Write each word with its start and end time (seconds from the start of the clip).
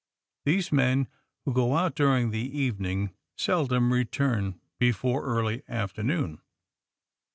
These 0.45 0.71
men, 0.71 1.07
who 1.45 1.53
go 1.53 1.75
out 1.77 1.93
during 1.93 2.31
the 2.31 2.39
even 2.39 2.87
ing, 2.87 3.13
seldom 3.37 3.93
return 3.93 4.59
before 4.79 5.23
early 5.23 5.61
afternoon. 5.69 6.41